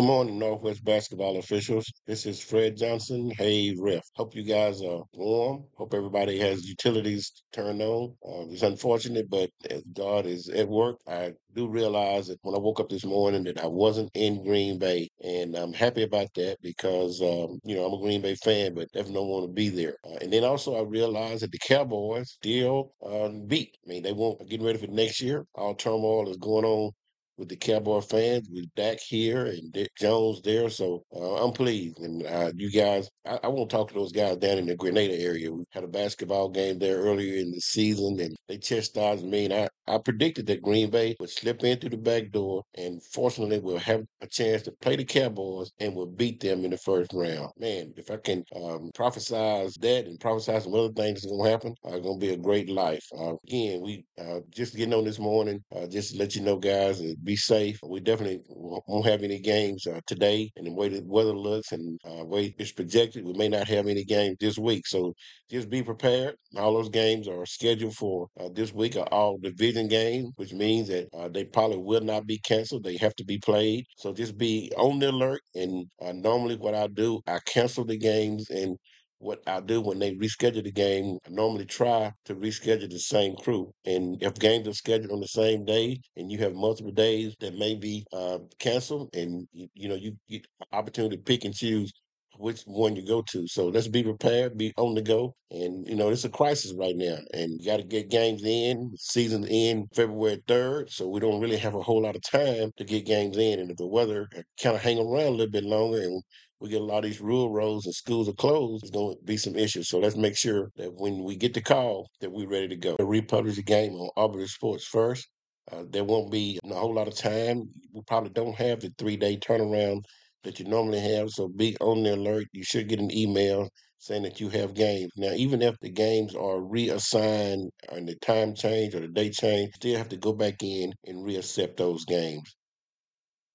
[0.00, 1.92] Good morning, Northwest basketball officials.
[2.06, 4.02] This is Fred Johnson, Hey Ref.
[4.14, 5.64] Hope you guys are warm.
[5.76, 8.16] Hope everybody has utilities turned on.
[8.26, 12.58] Uh, it's unfortunate, but as God is at work, I do realize that when I
[12.58, 16.56] woke up this morning that I wasn't in Green Bay, and I'm happy about that
[16.62, 19.68] because um, you know I'm a Green Bay fan, but definitely don't want to be
[19.68, 19.96] there.
[20.02, 23.76] Uh, and then also I realized that the Cowboys still uh, beat.
[23.84, 25.44] I mean, they won't getting ready for next year.
[25.54, 26.92] All turmoil is going on
[27.40, 30.68] with the Cowboy fans, with Dak here and Dick Jones there.
[30.68, 31.98] So uh, I'm pleased.
[31.98, 35.18] And uh, you guys, I, I won't talk to those guys down in the Grenada
[35.18, 35.50] area.
[35.50, 39.46] We had a basketball game there earlier in the season, and they chastised me.
[39.46, 43.02] And I, I predicted that Green Bay would slip in through the back door, and
[43.02, 46.76] fortunately, we'll have a chance to play the Cowboys and we'll beat them in the
[46.76, 47.50] first round.
[47.58, 51.50] Man, if I can um, prophesize that and prophesize some other things that's going to
[51.50, 53.04] happen, it's uh, going to be a great life.
[53.18, 56.56] Uh, again, we uh, just getting on this morning, uh, just to let you know,
[56.56, 57.78] guys, be safe.
[57.82, 61.98] We definitely won't have any games uh, today, and the way the weather looks and
[62.04, 64.86] uh, way it's projected, we may not have any games this week.
[64.86, 65.14] So
[65.50, 66.36] just be prepared.
[66.56, 70.88] All those games are scheduled for uh, this week are all division games, which means
[70.88, 72.84] that uh, they probably will not be canceled.
[72.84, 73.84] They have to be played.
[73.96, 75.42] So just be on the alert.
[75.54, 78.76] And uh, normally, what I do, I cancel the games and
[79.20, 83.36] what I do when they reschedule the game, I normally try to reschedule the same
[83.36, 83.72] crew.
[83.84, 87.54] And if games are scheduled on the same day and you have multiple days that
[87.54, 91.92] may be uh, canceled, and you, you know you get opportunity to pick and choose
[92.38, 93.46] which one you go to.
[93.46, 95.34] So let's be prepared, be on the go.
[95.50, 97.18] And, you know, it's a crisis right now.
[97.34, 100.90] And you got to get games in, season in February 3rd.
[100.90, 103.60] So we don't really have a whole lot of time to get games in.
[103.60, 104.28] And if the weather
[104.62, 106.22] kind of hang around a little bit longer and
[106.60, 109.24] we get a lot of these rural roads and schools are closed, there's going to
[109.24, 109.88] be some issues.
[109.88, 112.96] So let's make sure that when we get the call, that we're ready to go.
[112.98, 115.28] We'll republish the game on Arbiter Sports first.
[115.72, 117.62] Uh, there won't be a whole lot of time.
[117.92, 120.02] We probably don't have the three day turnaround
[120.44, 121.30] that you normally have.
[121.30, 122.46] So be on the alert.
[122.52, 125.12] You should get an email saying that you have games.
[125.16, 129.72] Now, even if the games are reassigned and the time change or the date change,
[129.76, 132.56] still have to go back in and reaccept those games.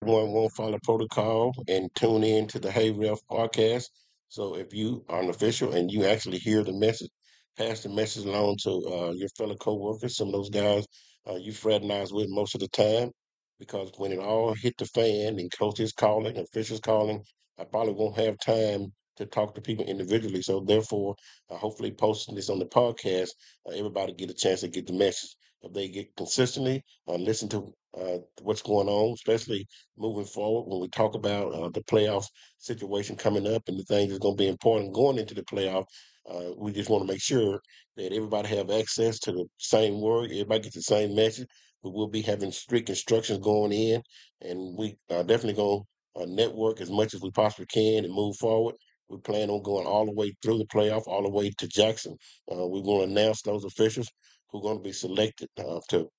[0.05, 3.85] Everyone won't follow protocol and tune in to the Hey Ref podcast.
[4.29, 7.09] So if you are an official and you actually hear the message,
[7.57, 10.15] pass the message along to uh, your fellow coworkers.
[10.15, 10.85] Some of those guys
[11.27, 13.09] uh, you fraternize with most of the time
[13.57, 17.23] because when it all hit the fan and coaches calling, officials calling,
[17.57, 20.43] I probably won't have time to talk to people individually.
[20.43, 21.15] So therefore,
[21.49, 23.29] uh, hopefully posting this on the podcast,
[23.67, 25.35] uh, everybody get a chance to get the message.
[25.63, 29.67] If they get consistently uh, listen to uh, what's going on, especially
[29.97, 32.25] moving forward when we talk about uh, the playoff
[32.57, 35.85] situation coming up and the things that's going to be important going into the playoff.
[36.29, 37.59] Uh, we just want to make sure
[37.97, 41.47] that everybody have access to the same word, everybody gets the same message,
[41.83, 44.01] we will be having strict instructions going in,
[44.41, 45.81] and we are definitely going
[46.15, 48.75] to uh, network as much as we possibly can and move forward.
[49.07, 52.17] We plan on going all the way through the playoff, all the way to Jackson.
[52.51, 54.09] Uh, we're going to announce those officials
[54.49, 56.09] who are going to be selected uh, to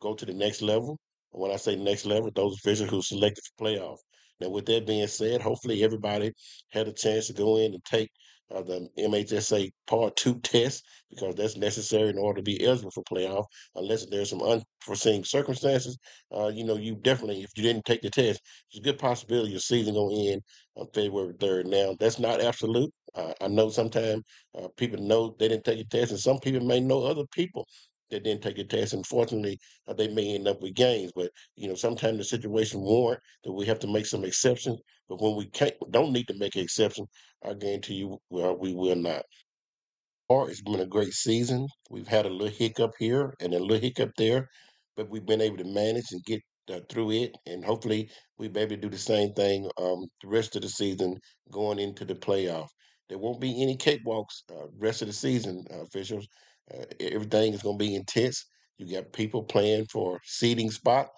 [0.00, 0.98] go to the next level.
[1.32, 3.98] When I say next level, those officials who selected for playoff.
[4.40, 6.32] Now, with that being said, hopefully everybody
[6.70, 8.10] had a chance to go in and take
[8.54, 13.04] uh, the MHSA Part 2 test because that's necessary in order to be eligible for
[13.04, 13.44] playoff.
[13.74, 15.98] Unless there's some unforeseen circumstances,
[16.36, 18.40] uh, you know, you definitely, if you didn't take the test,
[18.72, 20.42] there's a good possibility your season going to end
[20.76, 21.66] on February 3rd.
[21.66, 22.92] Now, that's not absolute.
[23.14, 24.22] Uh, I know sometimes
[24.58, 27.66] uh, people know they didn't take a test, and some people may know other people
[28.12, 28.92] that didn't take a test.
[28.92, 29.58] Unfortunately,
[29.88, 31.10] uh, they may end up with gains.
[31.16, 34.78] But you know, sometimes the situation warrant that we have to make some exceptions.
[35.08, 37.06] But when we can't, don't need to make an exception,
[37.44, 39.22] I guarantee you, well, we will not.
[40.28, 41.66] Or it's been a great season.
[41.90, 44.48] We've had a little hiccup here and a little hiccup there,
[44.96, 46.40] but we've been able to manage and get
[46.72, 48.08] uh, through it, and hopefully
[48.38, 51.18] we'll be able to do the same thing um, the rest of the season
[51.50, 52.68] going into the playoff.
[53.08, 56.26] There won't be any cakewalks uh, rest of the season, uh, officials.
[56.72, 58.44] Uh, everything is going to be intense.
[58.78, 61.08] You got people playing for seeding spot.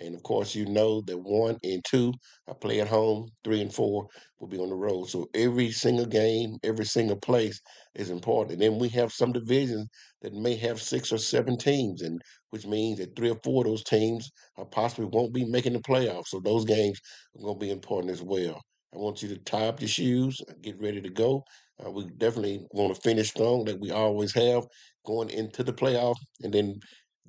[0.00, 2.12] And of course, you know that one and two
[2.48, 4.08] are play at home, three and four
[4.40, 5.08] will be on the road.
[5.08, 7.60] So every single game, every single place
[7.94, 8.54] is important.
[8.54, 9.88] And then we have some divisions
[10.22, 12.20] that may have six or seven teams, and
[12.50, 15.78] which means that three or four of those teams are possibly won't be making the
[15.78, 16.28] playoffs.
[16.28, 16.98] So those games
[17.36, 18.60] are going to be important as well.
[18.94, 21.44] I want you to tie up your shoes, get ready to go.
[21.84, 24.64] Uh, we definitely want to finish strong, like we always have,
[25.04, 26.78] going into the playoff, and then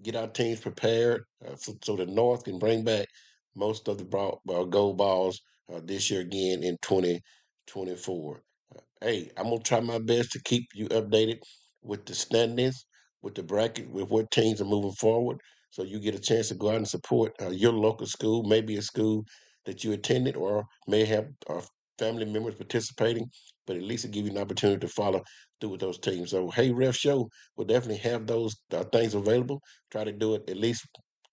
[0.04, 3.08] get our teams prepared uh, so, so the North can bring back
[3.56, 5.42] most of the ball, uh, gold balls
[5.74, 8.42] uh, this year again in 2024.
[8.76, 11.40] Uh, hey, I'm going to try my best to keep you updated
[11.82, 12.86] with the standings,
[13.22, 15.40] with the bracket, with what teams are moving forward.
[15.72, 18.78] So you get a chance to go out and support uh, your local school, maybe
[18.78, 19.26] a school
[19.66, 21.62] that you attended or may have uh,
[21.98, 23.30] family members participating,
[23.66, 25.22] but at least it give you an opportunity to follow
[25.60, 26.32] through with those teams.
[26.32, 29.62] So, Hey Ref Show will definitely have those uh, things available.
[29.92, 30.86] Try to do it at least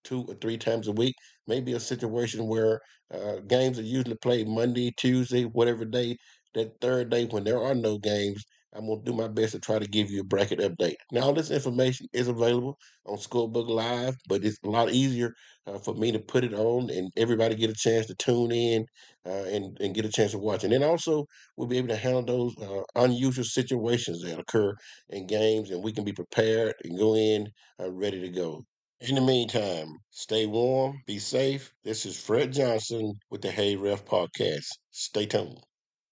[0.03, 1.15] two or three times a week.
[1.47, 2.81] Maybe a situation where
[3.13, 6.17] uh, games are usually played Monday, Tuesday, whatever day.
[6.53, 8.43] That third day when there are no games,
[8.75, 10.95] I'm gonna do my best to try to give you a bracket update.
[11.11, 15.33] Now, all this information is available on Scorebook Live, but it's a lot easier
[15.67, 18.85] uh, for me to put it on and everybody get a chance to tune in
[19.25, 20.63] uh, and and get a chance to watch.
[20.63, 21.25] And then also
[21.55, 24.73] we'll be able to handle those uh, unusual situations that occur
[25.09, 27.49] in games, and we can be prepared and go in
[27.79, 28.65] uh, ready to go.
[29.01, 31.73] In the meantime, stay warm, be safe.
[31.83, 34.67] This is Fred Johnson with the Hey Ref Podcast.
[34.91, 35.59] Stay tuned.